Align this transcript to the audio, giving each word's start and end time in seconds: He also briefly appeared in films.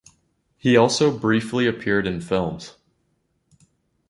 He 0.57 0.75
also 0.75 1.15
briefly 1.15 1.67
appeared 1.67 2.07
in 2.07 2.21
films. 2.21 2.73